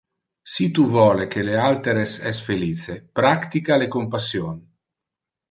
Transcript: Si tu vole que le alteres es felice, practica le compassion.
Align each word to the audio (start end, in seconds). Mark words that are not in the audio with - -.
Si 0.51 0.65
tu 0.77 0.85
vole 0.95 1.27
que 1.35 1.43
le 1.49 1.59
alteres 1.65 2.15
es 2.31 2.39
felice, 2.49 2.97
practica 3.21 3.79
le 3.83 3.91
compassion. 3.99 4.59